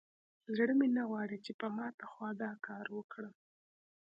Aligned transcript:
زړه 0.55 0.73
مې 0.79 0.87
نه 0.97 1.03
غواړي 1.09 1.37
چې 1.45 1.51
په 1.59 1.67
ماته 1.77 2.05
خوا 2.11 2.29
دا 2.43 2.51
کار 2.67 2.85
وکړم. 2.97 3.35